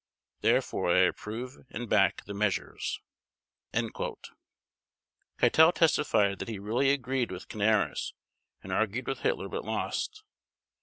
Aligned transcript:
Therefore 0.39 0.89
I 0.89 1.01
approve 1.01 1.57
and 1.69 1.87
back 1.87 2.25
the 2.25 2.33
measures." 2.33 2.99
Keitel 3.71 4.23
testified 5.75 6.39
that 6.39 6.47
he 6.49 6.57
really 6.57 6.89
agreed 6.89 7.29
with 7.29 7.47
Canaris 7.47 8.13
and 8.63 8.71
argued 8.73 9.05
with 9.05 9.19
Hitler, 9.19 9.47
but 9.47 9.63
lost. 9.63 10.23